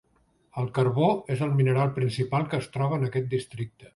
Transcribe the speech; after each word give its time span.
El 0.61 0.71
carbó 0.77 1.09
és 1.35 1.43
el 1.49 1.51
mineral 1.59 1.93
principal 1.99 2.49
que 2.53 2.61
es 2.63 2.73
troba 2.79 3.01
en 3.01 3.09
aquest 3.11 3.31
districte. 3.37 3.89